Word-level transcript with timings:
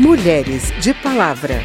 Mulheres 0.00 0.72
de 0.80 0.94
Palavra. 0.94 1.60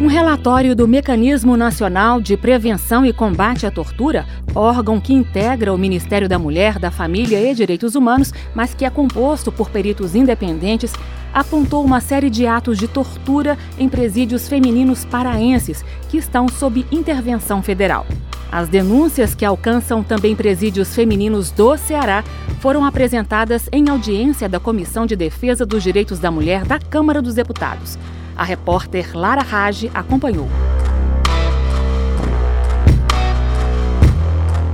Um 0.00 0.08
relatório 0.08 0.74
do 0.74 0.88
Mecanismo 0.88 1.56
Nacional 1.56 2.20
de 2.20 2.36
Prevenção 2.36 3.06
e 3.06 3.12
Combate 3.12 3.64
à 3.64 3.70
Tortura, 3.70 4.26
órgão 4.56 5.00
que 5.00 5.14
integra 5.14 5.72
o 5.72 5.78
Ministério 5.78 6.28
da 6.28 6.36
Mulher, 6.36 6.80
da 6.80 6.90
Família 6.90 7.40
e 7.40 7.54
Direitos 7.54 7.94
Humanos, 7.94 8.32
mas 8.52 8.74
que 8.74 8.84
é 8.84 8.90
composto 8.90 9.52
por 9.52 9.70
peritos 9.70 10.16
independentes, 10.16 10.92
apontou 11.32 11.84
uma 11.84 12.00
série 12.00 12.28
de 12.28 12.44
atos 12.44 12.76
de 12.76 12.88
tortura 12.88 13.56
em 13.78 13.88
presídios 13.88 14.48
femininos 14.48 15.04
paraenses 15.04 15.84
que 16.08 16.16
estão 16.16 16.48
sob 16.48 16.84
intervenção 16.90 17.62
federal. 17.62 18.04
As 18.50 18.68
denúncias, 18.68 19.34
que 19.34 19.44
alcançam 19.44 20.02
também 20.02 20.34
presídios 20.34 20.94
femininos 20.94 21.50
do 21.50 21.76
Ceará, 21.76 22.24
foram 22.58 22.84
apresentadas 22.84 23.68
em 23.70 23.88
audiência 23.88 24.48
da 24.48 24.58
Comissão 24.58 25.06
de 25.06 25.14
Defesa 25.14 25.64
dos 25.64 25.82
Direitos 25.82 26.18
da 26.18 26.30
Mulher 26.30 26.64
da 26.64 26.78
Câmara 26.78 27.22
dos 27.22 27.34
Deputados. 27.34 27.96
A 28.36 28.42
repórter 28.42 29.16
Lara 29.16 29.42
Rage 29.42 29.90
acompanhou. 29.94 30.48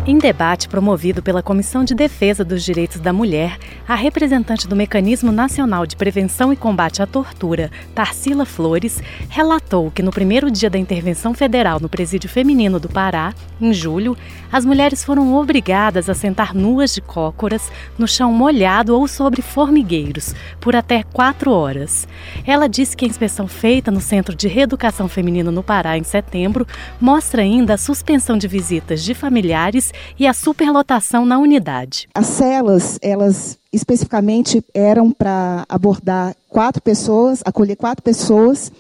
Em 0.09 0.19
debate 0.19 0.69
promovido 0.69 1.21
pela 1.21 1.43
Comissão 1.43 1.83
de 1.83 1.93
Defesa 1.93 2.45
dos 2.45 2.65
Direitos 2.65 3.01
da 3.01 3.13
Mulher, 3.13 3.59
a 3.89 3.97
representante 3.97 4.69
do 4.69 4.77
Mecanismo 4.77 5.33
Nacional 5.33 5.85
de 5.85 5.97
Prevenção 5.97 6.53
e 6.53 6.57
Combate 6.57 7.03
à 7.03 7.07
Tortura, 7.09 7.73
Tarsila 7.93 8.47
Flores, 8.47 9.03
relatou 9.29 9.91
que 9.91 10.05
no 10.05 10.13
primeiro 10.13 10.49
dia 10.49 10.71
da 10.71 10.79
intervenção 10.79 11.35
federal 11.35 11.81
no 11.81 11.89
presídio 11.89 12.31
feminino 12.31 12.79
do 12.79 12.89
Pará, 12.89 13.35
em 13.61 13.73
julho, 13.73 14.17
as 14.53 14.65
mulheres 14.65 15.03
foram 15.03 15.35
obrigadas 15.35 16.09
a 16.09 16.15
sentar 16.15 16.55
nuas 16.55 16.95
de 16.95 17.01
cócoras 17.01 17.69
no 17.99 18.07
chão 18.07 18.33
molhado 18.33 18.97
ou 18.97 19.09
sobre 19.09 19.43
formigueiros 19.43 20.37
por 20.61 20.77
até 20.77 21.03
quatro 21.03 21.51
horas. 21.51 22.07
Ela 22.47 22.69
disse 22.69 22.97
que 22.97 23.05
a 23.05 23.09
inspeção 23.09 23.49
feita 23.49 23.91
no 23.91 24.01
Centro 24.01 24.37
de 24.37 24.47
Reeducação 24.47 25.09
Feminino 25.09 25.51
no 25.51 25.65
Pará 25.65 25.99
em 25.99 26.05
setembro 26.05 26.65
mostra 27.01 27.43
ainda 27.43 27.75
a 27.75 27.79
suspensão 27.79 28.39
de 28.39 28.47
visitas 28.47 29.03
de 29.03 29.13
familiares 29.13 29.93
e 30.19 30.27
a 30.27 30.33
superlotação 30.33 31.25
na 31.25 31.39
unidade. 31.39 32.09
As 32.15 32.27
celas, 32.27 32.99
elas 33.03 33.59
especificamente 33.73 34.65
eram 34.73 35.11
para 35.11 35.65
abordar 35.69 36.35
quatro 36.49 36.81
pessoas, 36.81 37.43
acolher 37.45 37.77
quatro 37.77 38.03
pessoas, 38.03 38.73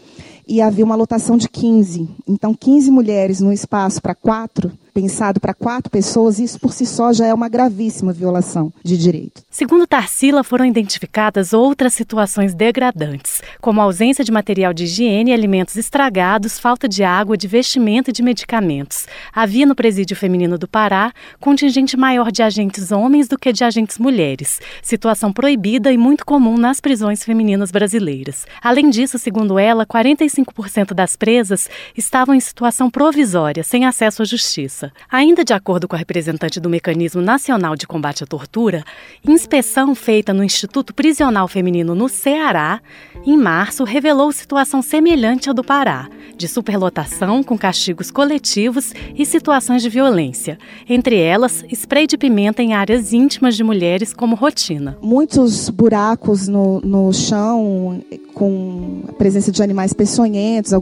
e 0.48 0.60
havia 0.62 0.84
uma 0.84 0.94
lotação 0.94 1.36
de 1.36 1.48
15. 1.48 2.08
Então, 2.26 2.54
15 2.54 2.90
mulheres 2.90 3.40
no 3.40 3.52
espaço 3.52 4.00
para 4.00 4.14
quatro 4.14 4.72
pensado 4.96 5.38
para 5.38 5.52
quatro 5.52 5.90
pessoas, 5.90 6.38
isso 6.38 6.58
por 6.58 6.72
si 6.72 6.86
só 6.86 7.12
já 7.12 7.26
é 7.26 7.34
uma 7.34 7.50
gravíssima 7.50 8.14
violação 8.14 8.72
de 8.82 8.96
direito. 8.96 9.42
Segundo 9.50 9.86
Tarsila, 9.86 10.42
foram 10.42 10.64
identificadas 10.64 11.52
outras 11.52 11.92
situações 11.92 12.54
degradantes, 12.54 13.42
como 13.60 13.82
ausência 13.82 14.24
de 14.24 14.32
material 14.32 14.72
de 14.72 14.84
higiene, 14.84 15.34
alimentos 15.34 15.76
estragados, 15.76 16.58
falta 16.58 16.88
de 16.88 17.04
água, 17.04 17.36
de 17.36 17.46
vestimento 17.46 18.08
e 18.08 18.12
de 18.12 18.22
medicamentos. 18.22 19.06
Havia 19.34 19.66
no 19.66 19.74
presídio 19.74 20.16
feminino 20.16 20.56
do 20.56 20.66
Pará 20.66 21.12
contingente 21.38 21.94
maior 21.94 22.32
de 22.32 22.42
agentes 22.42 22.90
homens 22.90 23.28
do 23.28 23.38
que 23.38 23.52
de 23.52 23.64
agentes 23.64 23.98
mulheres, 23.98 24.62
situação 24.80 25.30
proibida 25.30 25.92
e 25.92 25.98
muito 25.98 26.24
comum 26.24 26.56
nas 26.56 26.80
prisões 26.80 27.22
femininas 27.22 27.70
brasileiras. 27.70 28.46
Além 28.62 28.88
disso, 28.88 29.18
segundo 29.18 29.58
ela, 29.58 29.84
45% 29.84 30.94
das 30.94 31.16
presas 31.16 31.68
estavam 31.94 32.34
em 32.34 32.40
situação 32.40 32.88
provisória, 32.88 33.62
sem 33.62 33.84
acesso 33.84 34.22
à 34.22 34.24
justiça. 34.24 34.85
Ainda 35.10 35.44
de 35.44 35.52
acordo 35.52 35.86
com 35.86 35.96
a 35.96 35.98
representante 35.98 36.60
do 36.60 36.68
Mecanismo 36.68 37.20
Nacional 37.20 37.76
de 37.76 37.86
Combate 37.86 38.24
à 38.24 38.26
Tortura, 38.26 38.84
inspeção 39.26 39.94
feita 39.94 40.32
no 40.32 40.44
Instituto 40.44 40.94
Prisional 40.94 41.48
Feminino 41.48 41.94
no 41.94 42.08
Ceará, 42.08 42.80
em 43.24 43.36
março, 43.36 43.84
revelou 43.84 44.30
situação 44.32 44.82
semelhante 44.82 45.50
à 45.50 45.52
do 45.52 45.64
Pará, 45.64 46.08
de 46.36 46.46
superlotação 46.48 47.42
com 47.42 47.58
castigos 47.58 48.10
coletivos 48.10 48.92
e 49.14 49.24
situações 49.24 49.82
de 49.82 49.88
violência, 49.88 50.58
entre 50.88 51.18
elas 51.18 51.64
spray 51.70 52.06
de 52.06 52.16
pimenta 52.16 52.62
em 52.62 52.74
áreas 52.74 53.12
íntimas 53.12 53.56
de 53.56 53.64
mulheres 53.64 54.12
como 54.12 54.36
rotina. 54.36 54.96
Muitos 55.00 55.68
buracos 55.70 56.48
no, 56.48 56.80
no 56.80 57.12
chão, 57.12 58.02
com 58.34 59.02
a 59.08 59.12
presença 59.12 59.50
de 59.50 59.62
animais 59.62 59.92
peçonhentos, 59.92 60.72
é, 60.72 60.76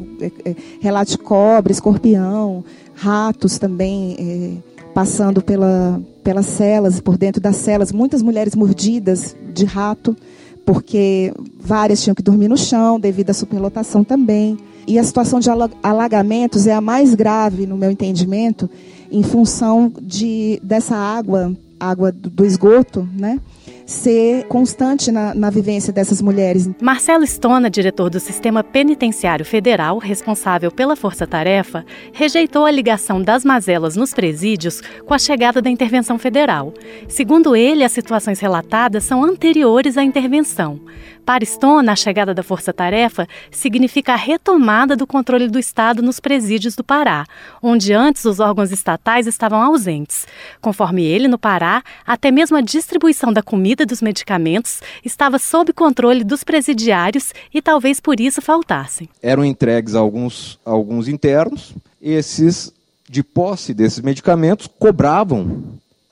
é, 0.44 0.56
relato 0.80 1.12
de 1.12 1.18
cobre, 1.18 1.72
escorpião, 1.72 2.64
ratos 2.94 3.58
também 3.58 4.16
é, 4.18 4.74
passando 4.94 5.42
pela, 5.42 6.00
pelas 6.22 6.46
celas, 6.46 7.00
por 7.00 7.18
dentro 7.18 7.40
das 7.40 7.56
celas, 7.56 7.92
muitas 7.92 8.22
mulheres 8.22 8.54
mordidas 8.54 9.36
de 9.52 9.64
rato, 9.64 10.16
porque 10.64 11.32
várias 11.60 12.02
tinham 12.02 12.14
que 12.14 12.22
dormir 12.22 12.48
no 12.48 12.56
chão 12.56 12.98
devido 12.98 13.30
à 13.30 13.34
superlotação 13.34 14.02
também. 14.02 14.56
E 14.86 14.98
a 14.98 15.04
situação 15.04 15.40
de 15.40 15.48
alagamentos 15.82 16.66
é 16.66 16.72
a 16.72 16.80
mais 16.80 17.14
grave, 17.14 17.66
no 17.66 17.76
meu 17.76 17.90
entendimento, 17.90 18.68
em 19.10 19.22
função 19.22 19.92
de 20.00 20.60
dessa 20.62 20.94
água, 20.94 21.54
água 21.80 22.12
do 22.12 22.44
esgoto, 22.44 23.08
né? 23.16 23.40
Ser 23.86 24.44
constante 24.46 25.12
na, 25.12 25.34
na 25.34 25.50
vivência 25.50 25.92
dessas 25.92 26.22
mulheres. 26.22 26.68
Marcelo 26.80 27.24
Stona, 27.24 27.68
diretor 27.68 28.10
do 28.10 28.18
Sistema 28.18 28.64
Penitenciário 28.64 29.44
Federal, 29.44 29.98
responsável 29.98 30.70
pela 30.70 30.96
Força 30.96 31.26
Tarefa, 31.26 31.84
rejeitou 32.12 32.64
a 32.64 32.70
ligação 32.70 33.20
das 33.20 33.44
mazelas 33.44 33.96
nos 33.96 34.14
presídios 34.14 34.80
com 35.04 35.14
a 35.14 35.18
chegada 35.18 35.60
da 35.60 35.70
intervenção 35.70 36.18
federal. 36.18 36.72
Segundo 37.08 37.54
ele, 37.54 37.84
as 37.84 37.92
situações 37.92 38.40
relatadas 38.40 39.04
são 39.04 39.22
anteriores 39.22 39.98
à 39.98 40.02
intervenção. 40.02 40.80
Para 41.24 41.44
Stone, 41.44 41.88
a 41.88 41.96
chegada 41.96 42.34
da 42.34 42.42
Força 42.42 42.70
Tarefa 42.70 43.26
significa 43.50 44.12
a 44.12 44.16
retomada 44.16 44.94
do 44.94 45.06
controle 45.06 45.48
do 45.48 45.58
Estado 45.58 46.02
nos 46.02 46.20
presídios 46.20 46.76
do 46.76 46.84
Pará, 46.84 47.24
onde 47.62 47.94
antes 47.94 48.26
os 48.26 48.40
órgãos 48.40 48.70
estatais 48.70 49.26
estavam 49.26 49.62
ausentes. 49.62 50.26
Conforme 50.60 51.02
ele, 51.02 51.26
no 51.26 51.38
Pará, 51.38 51.82
até 52.06 52.30
mesmo 52.30 52.58
a 52.58 52.60
distribuição 52.60 53.32
da 53.32 53.42
comida 53.42 53.73
e 53.82 53.86
dos 53.86 54.00
medicamentos 54.00 54.80
estava 55.04 55.38
sob 55.38 55.72
controle 55.72 56.24
dos 56.24 56.44
presidiários 56.44 57.32
e 57.52 57.60
talvez 57.60 58.00
por 58.00 58.20
isso 58.20 58.40
faltassem. 58.40 59.08
Eram 59.22 59.44
entregues 59.44 59.94
alguns, 59.94 60.58
alguns 60.64 61.08
internos, 61.08 61.74
esses, 62.00 62.72
de 63.08 63.22
posse 63.22 63.74
desses 63.74 64.00
medicamentos, 64.00 64.66
cobravam 64.66 65.62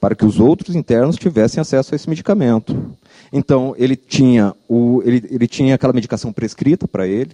para 0.00 0.14
que 0.14 0.24
os 0.24 0.40
outros 0.40 0.74
internos 0.74 1.16
tivessem 1.16 1.60
acesso 1.60 1.94
a 1.94 1.96
esse 1.96 2.08
medicamento. 2.08 2.92
Então, 3.32 3.74
ele 3.78 3.94
tinha, 3.96 4.52
o, 4.68 5.00
ele, 5.04 5.24
ele 5.30 5.46
tinha 5.46 5.74
aquela 5.74 5.92
medicação 5.92 6.32
prescrita 6.32 6.88
para 6.88 7.06
ele 7.06 7.30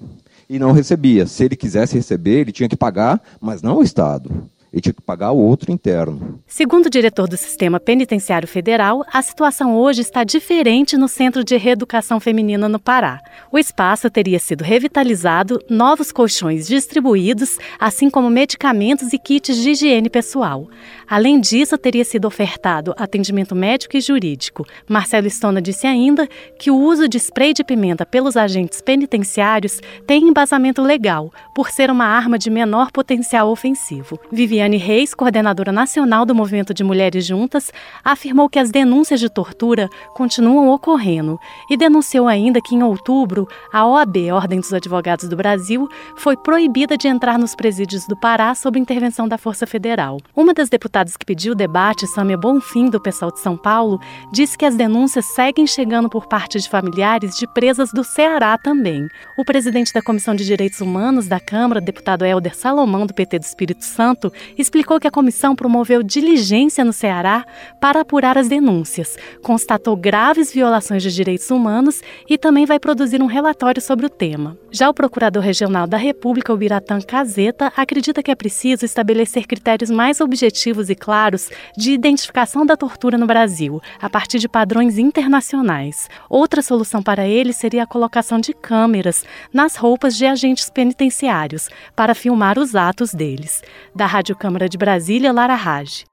e 0.49 0.59
não 0.59 0.73
recebia. 0.73 1.27
Se 1.27 1.45
ele 1.45 1.57
quisesse 1.57 1.95
receber, 1.95 2.41
ele 2.41 2.53
tinha 2.53 2.69
que 2.69 2.77
pagar, 2.77 3.23
mas 3.41 3.63
não 3.63 3.79
o 3.79 3.83
Estado 3.83 4.31
e 4.73 4.81
tinha 4.81 4.93
que 4.93 5.03
pagar 5.03 5.33
o 5.33 5.39
outro 5.39 5.73
interno. 5.73 6.41
Segundo 6.47 6.87
o 6.87 6.91
diretor 6.91 7.27
do 7.27 7.37
Sistema 7.37 7.81
Penitenciário 7.81 8.47
Federal, 8.47 9.05
a 9.13 9.23
situação 9.23 9.77
hoje 9.77 10.03
está 10.03 10.25
diferente 10.25 10.97
no 10.97 11.09
Centro 11.09 11.43
de 11.43 11.57
Reeducação 11.57 12.21
Feminina 12.21 12.69
no 12.69 12.79
Pará. 12.79 13.21
O 13.51 13.59
espaço 13.59 14.11
teria 14.11 14.39
sido 14.39 14.63
revitalizado, 14.63 15.59
novos 15.69 16.13
colchões 16.13 16.67
distribuídos, 16.67 17.59
assim 17.79 18.11
como 18.11 18.29
medicamentos 18.31 19.13
e 19.13 19.19
kits 19.19 19.57
de 19.57 19.71
higiene 19.71 20.11
pessoal. 20.11 20.69
Além 21.09 21.41
disso, 21.41 21.79
teria 21.79 22.05
sido 22.05 22.27
ofertado 22.27 22.95
atendimento 22.99 23.55
médico 23.55 23.97
e 23.97 24.01
jurídico. 24.01 24.67
Marcelo 24.87 25.27
Stona 25.29 25.63
disse 25.63 25.87
ainda 25.87 26.29
que 26.59 26.71
o 26.71 26.77
uso 26.77 27.09
de 27.09 27.19
spray 27.19 27.55
de 27.55 27.65
pimenta 27.65 28.05
pelos 28.05 28.37
agentes 28.37 28.83
penitenciários 28.83 29.81
tem 30.07 30.29
embasamento 30.29 30.83
legal, 30.83 31.33
por 31.55 31.71
ser 31.71 31.91
uma 31.91 32.05
arma 32.05 32.39
de 32.39 32.51
menor 32.51 32.93
potencial 32.93 33.51
ofensivo. 33.51 34.19
Viviane 34.31 34.58
Reis, 34.67 35.15
coordenadora 35.15 35.71
nacional 35.71 36.27
do 36.27 36.35
Movimento 36.35 36.75
de 36.75 36.83
Mulheres 36.83 37.25
Juntas, 37.25 37.73
afirmou 38.05 38.49
que 38.49 38.59
as 38.59 38.71
denúncias 38.71 39.21
de 39.21 39.29
tortura 39.29 39.89
continuam 40.15 40.69
ocorrendo 40.71 41.39
e 41.71 41.77
denunciou 41.77 42.27
ainda 42.27 42.61
que 42.61 42.75
em 42.75 42.83
outubro 42.83 43.47
a 43.73 43.87
OAB, 43.87 44.31
Ordem 44.33 44.61
dos 44.61 44.73
Advogados 44.73 45.29
do 45.29 45.37
Brasil, 45.37 45.89
foi 46.17 46.37
proibida 46.37 46.97
de 46.97 47.07
entrar 47.07 47.39
nos 47.39 47.55
presídios 47.55 48.07
do 48.07 48.17
Pará 48.17 48.55
sob 48.55 48.79
intervenção 48.79 49.29
da 49.29 49.39
Força 49.39 49.67
Federal. 49.67 50.19
Uma 50.35 50.53
das 50.53 50.69
deputadas 50.69 51.17
que 51.17 51.25
pediu 51.25 51.53
o 51.53 51.57
debate, 51.57 52.07
Samia 52.09 52.37
Bonfim, 52.37 52.91
do 52.91 53.01
pessoal 53.01 53.31
de 53.31 53.41
São 53.41 53.57
Paulo, 53.57 54.01
disse 54.33 54.59
que 54.59 54.65
as 54.65 54.75
denúncias 54.75 55.25
seguem 55.27 55.67
chegando 55.67 56.09
por 56.09 56.27
parte 56.27 56.59
de 56.59 56.69
familiares 56.69 57.37
de 57.37 57.47
presas 57.47 57.93
do 57.93 58.03
Ceará 58.03 58.59
também. 58.59 59.07
O 59.37 59.45
presidente 59.45 59.93
da 59.93 60.03
Comissão 60.03 60.35
de 60.35 60.45
Direitos 60.45 60.81
Humanos 60.81 61.29
da 61.29 61.39
Câmara, 61.39 61.81
deputado 61.81 62.25
Helder 62.25 62.57
Salomão, 62.57 63.07
do 63.07 63.15
PT 63.15 63.39
do 63.39 63.45
Espírito 63.45 63.85
Santo, 63.85 64.33
explicou 64.57 65.01
que 65.01 65.07
a 65.07 65.11
comissão 65.11 65.55
promoveu 65.55 66.03
diligência 66.03 66.85
no 66.85 66.93
Ceará 66.93 67.45
para 67.81 68.01
apurar 68.01 68.39
as 68.39 68.49
denúncias, 68.49 69.17
constatou 69.43 69.97
graves 69.97 70.53
violações 70.53 71.03
de 71.03 71.13
direitos 71.13 71.51
humanos 71.51 72.01
e 72.29 72.39
também 72.39 72.65
vai 72.65 72.79
produzir 72.79 73.23
um 73.23 73.27
relatório 73.27 73.83
sobre 73.83 74.07
o 74.07 74.11
tema. 74.11 74.57
Já 74.71 74.89
o 74.89 74.95
Procurador 74.95 75.43
Regional 75.43 75.87
da 75.87 75.97
República, 75.97 76.53
Ubiratã 76.53 77.01
Caseta, 77.01 77.73
acredita 77.77 78.23
que 78.23 78.31
é 78.31 78.35
preciso 78.35 78.85
estabelecer 78.85 79.47
critérios 79.47 79.91
mais 79.91 80.21
objetivos 80.21 80.91
e 80.91 80.95
claros 80.95 81.51
de 81.77 81.93
identificação 81.93 82.65
da 82.67 82.77
tortura 82.77 83.17
no 83.17 83.27
Brasil, 83.27 83.81
a 84.01 84.11
partir 84.11 84.39
de 84.39 84.49
padrões 84.49 84.99
internacionais. 84.99 86.09
Outra 86.29 86.63
solução 86.63 87.03
para 87.03 87.27
ele 87.27 87.53
seria 87.53 87.85
a 87.85 87.87
colocação 87.87 88.39
de 88.39 88.53
câmeras 88.53 89.25
nas 89.53 89.77
roupas 89.77 90.17
de 90.17 90.27
agentes 90.27 90.69
penitenciários 90.71 91.69
para 91.97 92.15
filmar 92.15 92.59
os 92.59 92.75
atos 92.75 93.13
deles. 93.13 93.63
Da 93.95 94.07
Rádio 94.07 94.37
Câmara 94.39 94.69
de 94.69 94.79
Brasília, 94.79 95.33
Lara 95.33 95.57
Raj. 95.57 96.05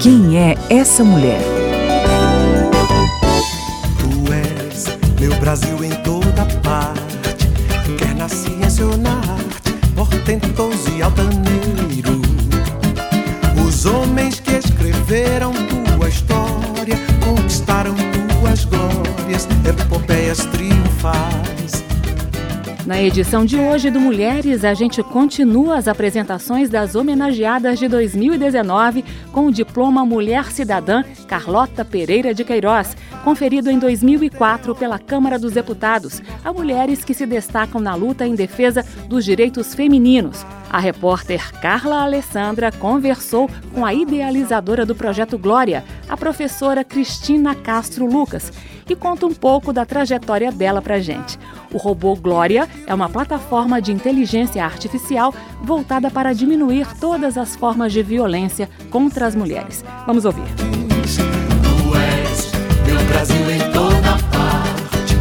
Quem 0.00 0.38
é 0.38 0.54
essa 0.70 1.02
mulher? 1.02 1.40
Tu 3.98 4.32
és 4.32 4.86
meu 5.20 5.34
Brasil 5.40 5.82
em 5.82 5.90
toda 6.02 6.46
parte, 6.62 7.48
quer 7.98 8.14
na 8.14 8.28
ciência 8.28 8.86
ou 8.86 8.96
na 8.96 9.14
arte, 9.14 9.72
portentoso 9.96 10.96
e 10.96 11.02
altaneiro. 11.02 12.22
Os 13.66 13.84
homens 13.84 14.38
que 14.38 14.52
escreveram 14.52 15.52
tua 15.52 16.08
história 16.08 16.96
conquistaram 17.24 17.96
tuas 18.40 18.64
glórias, 18.64 19.48
epopeias 19.68 20.38
triunfais. 20.46 21.91
Na 22.84 23.00
edição 23.00 23.44
de 23.44 23.56
hoje 23.56 23.92
do 23.92 24.00
Mulheres, 24.00 24.64
a 24.64 24.74
gente 24.74 25.04
continua 25.04 25.76
as 25.76 25.86
apresentações 25.86 26.68
das 26.68 26.96
homenageadas 26.96 27.78
de 27.78 27.86
2019 27.86 29.04
com 29.30 29.46
o 29.46 29.52
diploma 29.52 30.04
Mulher 30.04 30.50
Cidadã 30.50 31.04
Carlota 31.32 31.82
Pereira 31.82 32.34
de 32.34 32.44
Queiroz, 32.44 32.94
conferido 33.24 33.70
em 33.70 33.78
2004 33.78 34.74
pela 34.74 34.98
Câmara 34.98 35.38
dos 35.38 35.52
Deputados, 35.52 36.20
a 36.44 36.52
mulheres 36.52 37.06
que 37.06 37.14
se 37.14 37.24
destacam 37.24 37.80
na 37.80 37.94
luta 37.94 38.26
em 38.26 38.34
defesa 38.34 38.84
dos 39.08 39.24
direitos 39.24 39.74
femininos. 39.74 40.44
A 40.68 40.78
repórter 40.78 41.50
Carla 41.58 42.02
Alessandra 42.02 42.70
conversou 42.70 43.48
com 43.72 43.82
a 43.82 43.94
idealizadora 43.94 44.84
do 44.84 44.94
projeto 44.94 45.38
Glória, 45.38 45.82
a 46.06 46.18
professora 46.18 46.84
Cristina 46.84 47.54
Castro 47.54 48.04
Lucas, 48.04 48.52
e 48.86 48.94
conta 48.94 49.24
um 49.24 49.32
pouco 49.32 49.72
da 49.72 49.86
trajetória 49.86 50.52
dela 50.52 50.82
para 50.82 51.00
gente. 51.00 51.38
O 51.72 51.78
robô 51.78 52.14
Glória 52.14 52.68
é 52.86 52.92
uma 52.92 53.08
plataforma 53.08 53.80
de 53.80 53.90
inteligência 53.90 54.62
artificial 54.62 55.32
voltada 55.62 56.10
para 56.10 56.34
diminuir 56.34 56.86
todas 57.00 57.38
as 57.38 57.56
formas 57.56 57.90
de 57.90 58.02
violência 58.02 58.68
contra 58.90 59.26
as 59.26 59.34
mulheres. 59.34 59.82
Vamos 60.06 60.26
ouvir. 60.26 60.91
Brasil 63.12 63.50
em 63.50 63.58
toda 63.72 64.16
parte, 64.32 65.14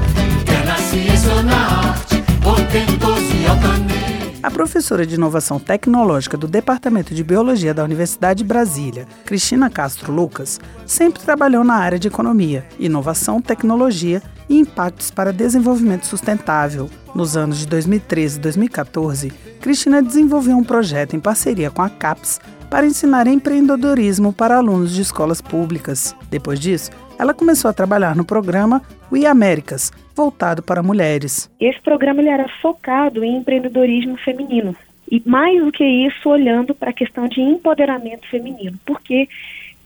quer 0.46 0.66
na 0.66 0.78
ciência 0.78 1.34
ou 1.34 1.44
na 1.44 1.90
arte, 1.90 2.24
portentoso 2.42 3.36
e 3.36 3.46
altaneiro. 3.46 4.32
A 4.42 4.50
professora 4.50 5.06
de 5.06 5.16
Inovação 5.16 5.60
Tecnológica 5.60 6.38
do 6.38 6.48
Departamento 6.48 7.14
de 7.14 7.22
Biologia 7.22 7.74
da 7.74 7.84
Universidade 7.84 8.38
de 8.38 8.44
Brasília, 8.46 9.06
Cristina 9.26 9.70
Castro 9.70 10.14
Lucas, 10.14 10.58
sempre 10.86 11.22
trabalhou 11.22 11.66
na 11.66 11.76
área 11.76 12.00
de 12.00 12.08
economia, 12.08 12.66
inovação, 12.80 13.42
tecnologia 13.42 14.24
e 14.52 14.60
impactos 14.60 15.10
para 15.10 15.32
desenvolvimento 15.32 16.06
sustentável. 16.06 16.90
Nos 17.16 17.38
anos 17.38 17.60
de 17.60 17.68
2013 17.68 18.38
e 18.38 18.42
2014, 18.42 19.32
Cristina 19.62 20.02
desenvolveu 20.02 20.58
um 20.58 20.64
projeto 20.64 21.16
em 21.16 21.22
parceria 21.22 21.72
com 21.72 21.82
a 21.82 21.90
CAPES 21.90 22.42
para 22.70 22.86
ensinar 22.86 23.28
empreendedorismo 23.28 24.34
para 24.34 24.58
alunos 24.58 24.94
de 24.94 25.02
escolas 25.02 25.42
públicas. 25.42 26.14
Depois 26.30 26.60
disso, 26.60 26.92
ela 27.18 27.34
começou 27.34 27.70
a 27.70 27.74
trabalhar 27.74 28.14
no 28.16 28.26
programa 28.26 28.82
We 29.10 29.26
Américas, 29.26 29.92
voltado 30.14 30.62
para 30.62 30.84
mulheres. 30.84 31.50
Esse 31.60 31.82
programa 31.82 32.22
ele 32.22 32.30
era 32.30 32.48
focado 32.62 33.24
em 33.24 33.38
empreendedorismo 33.38 34.18
feminino. 34.18 34.76
E 35.10 35.22
mais 35.26 35.64
do 35.64 35.72
que 35.72 35.84
isso, 35.84 36.30
olhando 36.30 36.76
para 36.76 36.90
a 36.90 36.94
questão 36.94 37.28
de 37.28 37.40
empoderamento 37.40 38.28
feminino, 38.30 38.78
porque 38.86 39.30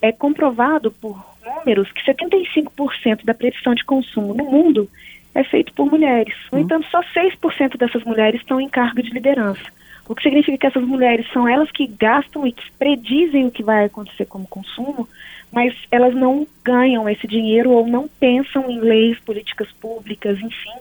é 0.01 0.11
comprovado 0.11 0.91
por 0.91 1.34
números 1.45 1.91
que 1.91 2.03
75% 2.03 3.23
da 3.23 3.33
predição 3.33 3.73
de 3.73 3.85
consumo 3.85 4.33
no 4.33 4.45
mundo 4.45 4.89
é 5.33 5.43
feito 5.43 5.73
por 5.73 5.85
mulheres. 5.85 6.35
No 6.51 6.59
entanto, 6.59 6.87
só 6.89 7.01
6% 7.01 7.77
dessas 7.77 8.03
mulheres 8.03 8.41
estão 8.41 8.59
em 8.59 8.69
cargo 8.69 9.01
de 9.03 9.11
liderança. 9.11 9.63
O 10.07 10.15
que 10.15 10.23
significa 10.23 10.57
que 10.57 10.67
essas 10.67 10.83
mulheres 10.83 11.25
são 11.33 11.47
elas 11.47 11.69
que 11.71 11.87
gastam 11.87 12.45
e 12.45 12.51
que 12.51 12.71
predizem 12.77 13.45
o 13.45 13.51
que 13.51 13.63
vai 13.63 13.85
acontecer 13.85 14.25
como 14.25 14.47
consumo, 14.47 15.07
mas 15.51 15.73
elas 15.91 16.13
não 16.13 16.47
ganham 16.63 17.09
esse 17.09 17.27
dinheiro 17.27 17.71
ou 17.71 17.87
não 17.87 18.07
pensam 18.19 18.69
em 18.69 18.79
leis, 18.79 19.19
políticas 19.19 19.71
públicas, 19.73 20.39
enfim, 20.39 20.73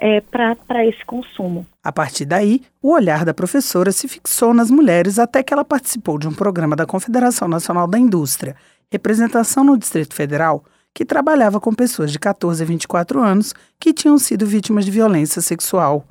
é, 0.00 0.20
para 0.20 0.84
esse 0.84 1.04
consumo. 1.04 1.64
A 1.82 1.92
partir 1.92 2.24
daí, 2.24 2.62
o 2.82 2.92
olhar 2.92 3.24
da 3.24 3.32
professora 3.32 3.92
se 3.92 4.08
fixou 4.08 4.52
nas 4.52 4.70
mulheres 4.70 5.18
até 5.18 5.42
que 5.42 5.54
ela 5.54 5.64
participou 5.64 6.18
de 6.18 6.26
um 6.26 6.34
programa 6.34 6.74
da 6.74 6.84
Confederação 6.84 7.46
Nacional 7.46 7.86
da 7.86 7.98
Indústria, 7.98 8.56
representação 8.90 9.64
no 9.64 9.76
Distrito 9.76 10.14
Federal, 10.14 10.64
que 10.92 11.04
trabalhava 11.04 11.60
com 11.60 11.74
pessoas 11.74 12.12
de 12.12 12.18
14 12.18 12.62
a 12.62 12.66
24 12.66 13.20
anos 13.20 13.52
que 13.80 13.92
tinham 13.92 14.16
sido 14.16 14.46
vítimas 14.46 14.84
de 14.84 14.90
violência 14.90 15.42
sexual. 15.42 16.04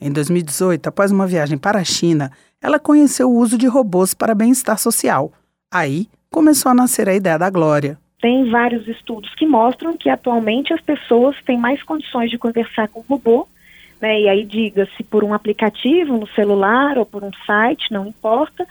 Em 0.00 0.10
2018, 0.10 0.88
após 0.88 1.12
uma 1.12 1.26
viagem 1.26 1.58
para 1.58 1.78
a 1.78 1.84
China, 1.84 2.32
ela 2.60 2.78
conheceu 2.78 3.30
o 3.30 3.36
uso 3.36 3.58
de 3.58 3.66
robôs 3.66 4.14
para 4.14 4.34
bem-estar 4.34 4.78
social. 4.78 5.30
Aí, 5.70 6.08
começou 6.30 6.70
a 6.70 6.74
nascer 6.74 7.08
a 7.08 7.14
ideia 7.14 7.38
da 7.38 7.50
Glória. 7.50 7.98
Tem 8.20 8.50
vários 8.50 8.88
estudos 8.88 9.34
que 9.34 9.46
mostram 9.46 9.96
que 9.96 10.08
atualmente 10.08 10.72
as 10.72 10.80
pessoas 10.80 11.36
têm 11.44 11.58
mais 11.58 11.82
condições 11.82 12.30
de 12.30 12.38
conversar 12.38 12.88
com 12.88 13.00
o 13.00 13.04
robô, 13.08 13.46
né? 14.00 14.20
E 14.20 14.28
aí 14.28 14.44
diga-se 14.44 15.02
por 15.02 15.22
um 15.22 15.34
aplicativo 15.34 16.16
no 16.16 16.26
celular 16.28 16.96
ou 16.98 17.04
por 17.04 17.22
um 17.22 17.30
site, 17.46 17.92
não 17.92 18.06
importa, 18.06 18.66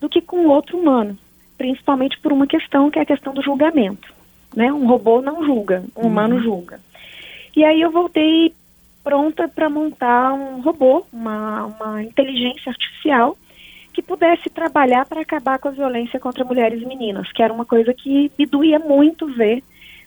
do 0.00 0.08
que 0.08 0.20
com 0.20 0.46
outro 0.46 0.78
humano, 0.78 1.18
principalmente 1.60 2.18
por 2.20 2.32
uma 2.32 2.46
questão 2.46 2.90
que 2.90 2.98
é 2.98 3.02
a 3.02 3.06
questão 3.06 3.34
do 3.34 3.42
julgamento, 3.42 4.10
né? 4.56 4.72
Um 4.72 4.86
robô 4.86 5.20
não 5.20 5.44
julga, 5.44 5.84
um 5.94 6.06
humano 6.06 6.40
julga. 6.40 6.80
E 7.54 7.62
aí 7.62 7.82
eu 7.82 7.90
voltei 7.90 8.54
pronta 9.04 9.46
para 9.46 9.68
montar 9.68 10.32
um 10.32 10.62
robô, 10.62 11.04
uma, 11.12 11.66
uma 11.66 12.02
inteligência 12.02 12.70
artificial 12.70 13.36
que 13.92 14.00
pudesse 14.00 14.48
trabalhar 14.48 15.04
para 15.04 15.20
acabar 15.20 15.58
com 15.58 15.68
a 15.68 15.70
violência 15.70 16.18
contra 16.18 16.46
mulheres 16.46 16.80
e 16.80 16.86
meninas, 16.86 17.30
que 17.30 17.42
era 17.42 17.52
uma 17.52 17.66
coisa 17.66 17.92
que 17.92 18.32
me 18.38 18.46
doía 18.46 18.78
muito 18.78 19.26
ver 19.26 19.62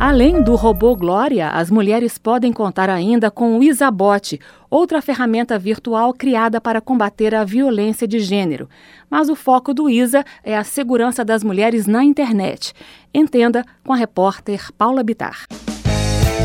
Além 0.00 0.40
do 0.40 0.54
robô 0.54 0.94
Glória, 0.94 1.48
as 1.48 1.72
mulheres 1.72 2.18
podem 2.18 2.52
contar 2.52 2.88
ainda 2.88 3.32
com 3.32 3.58
o 3.58 3.62
Isabot, 3.64 4.38
outra 4.70 5.02
ferramenta 5.02 5.58
virtual 5.58 6.14
criada 6.14 6.60
para 6.60 6.80
combater 6.80 7.34
a 7.34 7.42
violência 7.42 8.06
de 8.06 8.20
gênero. 8.20 8.68
Mas 9.10 9.28
o 9.28 9.34
foco 9.34 9.74
do 9.74 9.90
ISA 9.90 10.24
é 10.44 10.56
a 10.56 10.62
segurança 10.62 11.24
das 11.24 11.42
mulheres 11.42 11.88
na 11.88 12.04
internet. 12.04 12.72
Entenda 13.12 13.64
com 13.84 13.92
a 13.92 13.96
repórter 13.96 14.72
Paula 14.78 15.02
Bitar. 15.02 15.46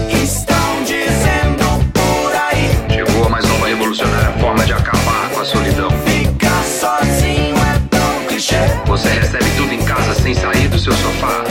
Estão 0.10 0.84
dizendo 0.84 1.64
por 1.94 2.36
aí. 2.36 2.96
Chegou 3.06 3.30
mais 3.30 3.46
uma 3.52 3.68
revolucionária 3.68 4.32
forma 4.40 4.66
de 4.66 4.74
acabar 4.74 5.30
com 5.32 5.40
a 5.42 5.46
solidão. 5.46 5.92
Ficar 5.92 6.64
sozinho 6.64 7.56
é 7.56 7.88
tão 7.92 8.26
clichê. 8.28 8.56
Você 8.88 9.10
recebe 9.10 9.46
tudo 9.56 9.72
em 9.72 9.86
casa 9.86 10.16
sem 10.16 10.34
sair 10.34 10.68
do 10.70 10.80
seu 10.80 10.94
sofá. 10.94 11.44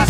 A 0.00 0.06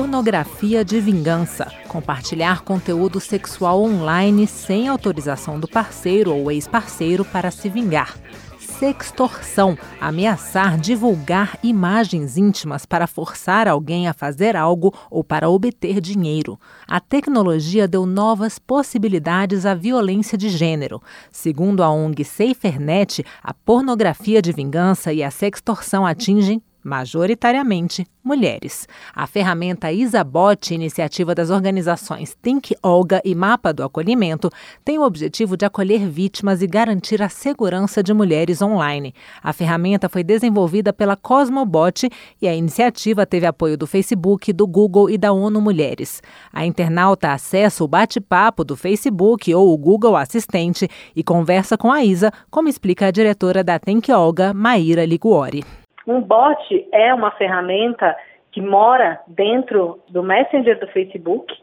Pornografia 0.00 0.82
de 0.82 0.98
vingança. 0.98 1.70
Compartilhar 1.86 2.62
conteúdo 2.62 3.20
sexual 3.20 3.82
online 3.82 4.46
sem 4.46 4.88
autorização 4.88 5.60
do 5.60 5.68
parceiro 5.68 6.34
ou 6.34 6.50
ex-parceiro 6.50 7.22
para 7.22 7.50
se 7.50 7.68
vingar. 7.68 8.16
Sextorção. 8.58 9.76
Ameaçar 10.00 10.78
divulgar 10.78 11.58
imagens 11.62 12.38
íntimas 12.38 12.86
para 12.86 13.06
forçar 13.06 13.68
alguém 13.68 14.08
a 14.08 14.14
fazer 14.14 14.56
algo 14.56 14.90
ou 15.10 15.22
para 15.22 15.50
obter 15.50 16.00
dinheiro. 16.00 16.58
A 16.88 16.98
tecnologia 16.98 17.86
deu 17.86 18.06
novas 18.06 18.58
possibilidades 18.58 19.66
à 19.66 19.74
violência 19.74 20.38
de 20.38 20.48
gênero. 20.48 21.02
Segundo 21.30 21.82
a 21.82 21.90
ONG 21.90 22.24
SaferNet, 22.24 23.22
a 23.42 23.52
pornografia 23.52 24.40
de 24.40 24.50
vingança 24.50 25.12
e 25.12 25.22
a 25.22 25.30
sextorção 25.30 26.06
atingem 26.06 26.62
majoritariamente 26.82 28.06
mulheres. 28.22 28.86
A 29.14 29.26
ferramenta 29.26 29.90
Isabot, 29.90 30.74
iniciativa 30.74 31.34
das 31.34 31.50
organizações 31.50 32.36
Think 32.40 32.76
Olga 32.82 33.20
e 33.24 33.34
Mapa 33.34 33.72
do 33.72 33.82
Acolhimento, 33.82 34.50
tem 34.84 34.98
o 34.98 35.04
objetivo 35.04 35.56
de 35.56 35.64
acolher 35.64 36.08
vítimas 36.08 36.62
e 36.62 36.66
garantir 36.66 37.22
a 37.22 37.28
segurança 37.28 38.02
de 38.02 38.12
mulheres 38.12 38.60
online. 38.60 39.14
A 39.42 39.52
ferramenta 39.52 40.08
foi 40.08 40.22
desenvolvida 40.22 40.92
pela 40.92 41.16
Cosmobot 41.16 42.08
e 42.40 42.46
a 42.46 42.54
iniciativa 42.54 43.26
teve 43.26 43.46
apoio 43.46 43.76
do 43.76 43.86
Facebook, 43.86 44.52
do 44.52 44.66
Google 44.66 45.10
e 45.10 45.16
da 45.16 45.32
ONU 45.32 45.60
Mulheres. 45.60 46.22
A 46.52 46.66
internauta 46.66 47.32
acessa 47.32 47.82
o 47.82 47.88
bate-papo 47.88 48.64
do 48.64 48.76
Facebook 48.76 49.52
ou 49.54 49.72
o 49.72 49.78
Google 49.78 50.16
Assistente 50.16 50.88
e 51.16 51.22
conversa 51.22 51.76
com 51.76 51.90
a 51.90 52.04
Isa, 52.04 52.32
como 52.50 52.68
explica 52.68 53.06
a 53.06 53.10
diretora 53.10 53.64
da 53.64 53.78
Think 53.78 54.12
Olga, 54.12 54.52
Maíra 54.52 55.04
Liguori. 55.04 55.64
Um 56.10 56.20
bot 56.20 56.88
é 56.90 57.14
uma 57.14 57.30
ferramenta 57.30 58.16
que 58.50 58.60
mora 58.60 59.20
dentro 59.28 60.00
do 60.08 60.24
Messenger 60.24 60.76
do 60.80 60.88
Facebook 60.88 61.54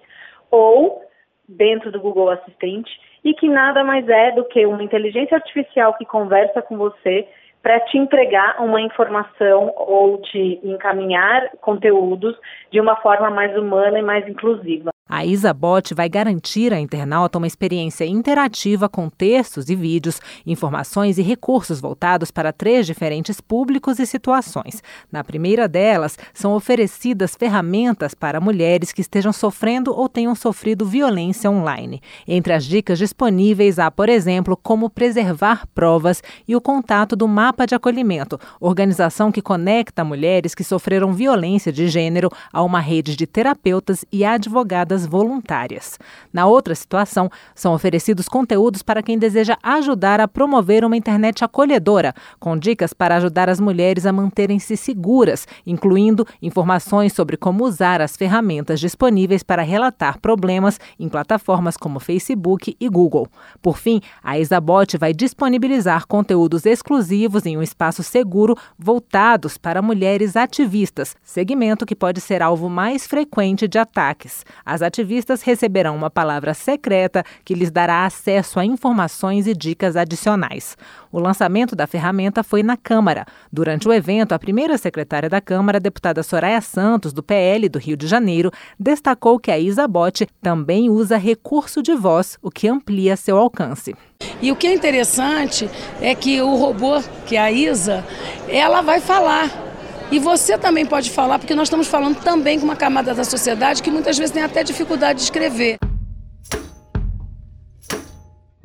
ou 0.49 1.01
dentro 1.45 1.91
do 1.91 1.99
Google 1.99 2.29
Assistente 2.29 2.89
e 3.25 3.33
que 3.33 3.49
nada 3.49 3.83
mais 3.83 4.07
é 4.07 4.31
do 4.31 4.45
que 4.45 4.65
uma 4.65 4.81
inteligência 4.81 5.35
artificial 5.35 5.93
que 5.95 6.05
conversa 6.05 6.61
com 6.61 6.77
você 6.77 7.27
para 7.61 7.81
te 7.81 7.97
entregar 7.97 8.61
uma 8.61 8.79
informação 8.79 9.73
ou 9.75 10.21
te 10.21 10.61
encaminhar 10.63 11.49
conteúdos 11.59 12.33
de 12.71 12.79
uma 12.79 12.95
forma 13.01 13.29
mais 13.29 13.53
humana 13.57 13.99
e 13.99 14.01
mais 14.01 14.25
inclusiva. 14.29 14.91
A 15.09 15.25
Isabot 15.25 15.93
vai 15.93 16.09
garantir 16.09 16.73
à 16.73 16.79
internauta 16.79 17.37
uma 17.37 17.47
experiência 17.47 18.05
interativa 18.05 18.89
com 18.89 19.09
textos 19.09 19.69
e 19.69 19.75
vídeos, 19.75 20.19
informações 20.45 21.17
e 21.17 21.21
recursos 21.21 21.79
voltados 21.79 22.29
para 22.29 22.51
três 22.51 22.85
diferentes 22.85 23.39
públicos 23.39 23.99
e 23.99 24.05
situações. 24.05 24.83
Na 25.09 25.23
primeira 25.23 25.67
delas, 25.67 26.17
são 26.33 26.53
oferecidas 26.53 27.35
ferramentas 27.35 28.13
para 28.13 28.41
mulheres 28.41 28.91
que 28.91 28.99
estejam 28.99 29.31
sofrendo 29.31 29.93
ou 29.95 30.09
tenham 30.09 30.35
sofrido 30.35 30.85
violência 30.85 31.49
online. 31.49 32.01
Entre 32.27 32.51
as 32.51 32.65
dicas 32.65 32.99
disponíveis 32.99 33.79
há, 33.79 33.89
por 33.89 34.09
exemplo, 34.09 34.57
como 34.57 34.89
preservar 34.89 35.65
provas 35.73 36.21
e 36.45 36.55
o 36.55 36.61
contato 36.61 37.15
do 37.15 37.27
Mapa 37.27 37.65
de 37.65 37.75
Acolhimento, 37.75 38.37
organização 38.59 39.31
que 39.31 39.41
conecta 39.41 40.03
mulheres 40.03 40.53
que 40.53 40.63
sofreram 40.63 41.13
violência 41.13 41.71
de 41.71 41.87
gênero 41.87 42.29
a 42.51 42.61
uma 42.61 42.81
rede 42.81 43.15
de 43.15 43.25
terapeutas 43.25 44.03
e 44.11 44.25
advogadas 44.25 44.96
voluntárias. 45.05 45.99
Na 46.31 46.45
outra 46.45 46.73
situação, 46.73 47.29
são 47.53 47.73
oferecidos 47.73 48.27
conteúdos 48.27 48.81
para 48.81 49.03
quem 49.03 49.17
deseja 49.17 49.57
ajudar 49.61 50.19
a 50.19 50.27
promover 50.27 50.83
uma 50.83 50.97
internet 50.97 51.43
acolhedora, 51.43 52.13
com 52.39 52.57
dicas 52.57 52.93
para 52.93 53.15
ajudar 53.17 53.49
as 53.49 53.59
mulheres 53.59 54.05
a 54.05 54.13
manterem-se 54.13 54.75
seguras, 54.75 55.47
incluindo 55.65 56.25
informações 56.41 57.13
sobre 57.13 57.37
como 57.37 57.63
usar 57.63 58.01
as 58.01 58.15
ferramentas 58.15 58.79
disponíveis 58.79 59.43
para 59.43 59.61
relatar 59.61 60.19
problemas 60.19 60.79
em 60.99 61.09
plataformas 61.09 61.77
como 61.77 61.99
Facebook 61.99 62.75
e 62.79 62.89
Google. 62.89 63.27
Por 63.61 63.77
fim, 63.77 64.01
a 64.23 64.39
Isabot 64.39 64.97
vai 64.97 65.13
disponibilizar 65.13 66.07
conteúdos 66.07 66.65
exclusivos 66.65 67.45
em 67.45 67.57
um 67.57 67.61
espaço 67.61 68.03
seguro 68.03 68.55
voltados 68.77 69.57
para 69.57 69.81
mulheres 69.81 70.35
ativistas, 70.35 71.15
segmento 71.23 71.85
que 71.85 71.95
pode 71.95 72.21
ser 72.21 72.41
alvo 72.41 72.69
mais 72.69 73.05
frequente 73.05 73.67
de 73.67 73.77
ataques. 73.77 74.45
As 74.65 74.81
ativistas 74.87 75.41
receberão 75.41 75.95
uma 75.95 76.09
palavra 76.09 76.53
secreta 76.53 77.23
que 77.45 77.53
lhes 77.53 77.69
dará 77.69 78.05
acesso 78.05 78.59
a 78.59 78.65
informações 78.65 79.45
e 79.45 79.53
dicas 79.53 79.95
adicionais. 79.95 80.75
O 81.11 81.19
lançamento 81.19 81.75
da 81.75 81.85
ferramenta 81.85 82.43
foi 82.43 82.63
na 82.63 82.75
Câmara. 82.75 83.25
Durante 83.51 83.87
o 83.87 83.93
evento, 83.93 84.33
a 84.33 84.39
primeira 84.39 84.77
secretária 84.77 85.29
da 85.29 85.39
Câmara, 85.39 85.79
deputada 85.79 86.23
Soraya 86.23 86.61
Santos, 86.61 87.13
do 87.13 87.21
PL 87.21 87.69
do 87.69 87.79
Rio 87.79 87.95
de 87.95 88.07
Janeiro, 88.07 88.51
destacou 88.79 89.39
que 89.39 89.51
a 89.51 89.59
Isabot 89.59 90.27
também 90.41 90.89
usa 90.89 91.17
recurso 91.17 91.83
de 91.83 91.93
voz, 91.93 92.37
o 92.41 92.49
que 92.49 92.67
amplia 92.67 93.15
seu 93.15 93.37
alcance. 93.37 93.95
E 94.41 94.51
o 94.51 94.55
que 94.55 94.67
é 94.67 94.73
interessante 94.73 95.69
é 96.01 96.15
que 96.15 96.41
o 96.41 96.55
robô, 96.55 97.01
que 97.25 97.35
é 97.35 97.39
a 97.39 97.51
Isa, 97.51 98.03
ela 98.47 98.81
vai 98.81 98.99
falar. 98.99 99.66
E 100.09 100.19
você 100.19 100.57
também 100.57 100.85
pode 100.85 101.11
falar, 101.11 101.37
porque 101.37 101.53
nós 101.53 101.67
estamos 101.67 101.87
falando 101.87 102.21
também 102.21 102.57
com 102.59 102.65
uma 102.65 102.77
camada 102.77 103.13
da 103.13 103.25
sociedade 103.25 103.83
que 103.83 103.91
muitas 103.91 104.17
vezes 104.17 104.33
tem 104.33 104.43
até 104.43 104.63
dificuldade 104.63 105.19
de 105.19 105.25
escrever. 105.25 105.77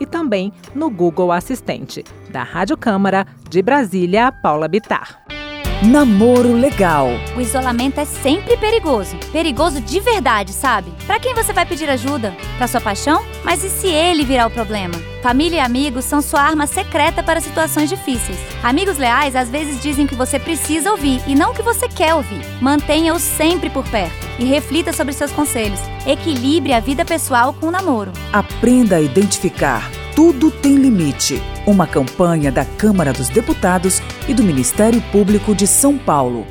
e 0.00 0.06
também 0.06 0.52
no 0.74 0.90
Google 0.90 1.32
Assistente. 1.32 2.04
Da 2.30 2.42
Rádio 2.42 2.76
Câmara, 2.76 3.26
de 3.48 3.62
Brasília, 3.62 4.32
Paula 4.32 4.68
Bitar. 4.68 5.35
Namoro 5.82 6.54
legal. 6.54 7.08
O 7.36 7.40
isolamento 7.40 8.00
é 8.00 8.04
sempre 8.06 8.56
perigoso. 8.56 9.14
Perigoso 9.30 9.78
de 9.80 10.00
verdade, 10.00 10.52
sabe? 10.52 10.90
Para 11.06 11.20
quem 11.20 11.34
você 11.34 11.52
vai 11.52 11.66
pedir 11.66 11.88
ajuda? 11.90 12.34
Para 12.56 12.66
sua 12.66 12.80
paixão? 12.80 13.22
Mas 13.44 13.62
e 13.62 13.68
se 13.68 13.86
ele 13.86 14.24
virar 14.24 14.46
o 14.46 14.50
problema? 14.50 14.94
Família 15.22 15.56
e 15.56 15.60
amigos 15.60 16.06
são 16.06 16.22
sua 16.22 16.40
arma 16.40 16.66
secreta 16.66 17.22
para 17.22 17.42
situações 17.42 17.90
difíceis. 17.90 18.38
Amigos 18.62 18.96
leais 18.96 19.36
às 19.36 19.50
vezes 19.50 19.82
dizem 19.82 20.06
que 20.06 20.14
você 20.14 20.38
precisa 20.38 20.90
ouvir 20.90 21.20
e 21.26 21.34
não 21.34 21.52
que 21.52 21.62
você 21.62 21.88
quer 21.88 22.14
ouvir. 22.14 22.40
Mantenha-os 22.60 23.22
sempre 23.22 23.68
por 23.68 23.86
perto 23.88 24.26
e 24.38 24.44
reflita 24.44 24.94
sobre 24.94 25.12
seus 25.12 25.32
conselhos. 25.32 25.80
Equilibre 26.06 26.72
a 26.72 26.80
vida 26.80 27.04
pessoal 27.04 27.52
com 27.52 27.66
o 27.66 27.70
namoro. 27.70 28.12
Aprenda 28.32 28.96
a 28.96 29.00
identificar. 29.00 29.90
Tudo 30.16 30.50
tem 30.50 30.76
limite. 30.76 31.42
Uma 31.66 31.86
campanha 31.86 32.50
da 32.50 32.64
Câmara 32.64 33.12
dos 33.12 33.28
Deputados 33.28 34.00
e 34.26 34.32
do 34.32 34.42
Ministério 34.42 34.98
Público 35.12 35.54
de 35.54 35.66
São 35.66 35.98
Paulo. 35.98 36.46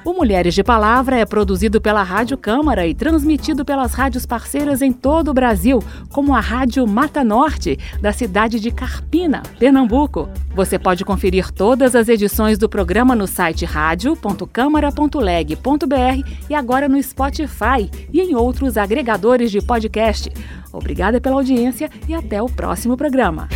O 0.09 0.13
Mulheres 0.13 0.55
de 0.55 0.63
Palavra 0.63 1.17
é 1.17 1.23
produzido 1.23 1.79
pela 1.79 2.01
Rádio 2.01 2.35
Câmara 2.35 2.87
e 2.87 2.95
transmitido 2.95 3.63
pelas 3.63 3.93
rádios 3.93 4.25
parceiras 4.25 4.81
em 4.81 4.91
todo 4.91 5.29
o 5.29 5.33
Brasil, 5.35 5.83
como 6.11 6.33
a 6.33 6.39
Rádio 6.39 6.87
Mata 6.87 7.23
Norte, 7.23 7.77
da 8.01 8.11
cidade 8.11 8.59
de 8.59 8.71
Carpina, 8.71 9.43
Pernambuco. 9.59 10.27
Você 10.55 10.79
pode 10.79 11.05
conferir 11.05 11.51
todas 11.51 11.95
as 11.95 12.09
edições 12.09 12.57
do 12.57 12.67
programa 12.67 13.15
no 13.15 13.27
site 13.27 13.65
radio.câmara.leg.br 13.65 16.27
e 16.49 16.55
agora 16.55 16.89
no 16.89 16.99
Spotify 17.03 17.87
e 18.11 18.19
em 18.19 18.33
outros 18.33 18.77
agregadores 18.77 19.51
de 19.51 19.61
podcast. 19.61 20.31
Obrigada 20.73 21.21
pela 21.21 21.35
audiência 21.35 21.87
e 22.07 22.15
até 22.15 22.41
o 22.41 22.47
próximo 22.47 22.97
programa. 22.97 23.47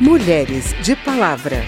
Mulheres 0.00 0.74
de 0.82 0.96
Palavra. 0.96 1.62